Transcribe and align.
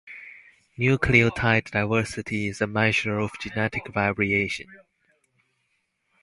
Nucleotide 0.79 1.69
diversity 1.69 2.47
is 2.47 2.59
a 2.59 2.65
measure 2.65 3.19
of 3.19 3.37
genetic 3.39 3.93
variation. 3.93 4.65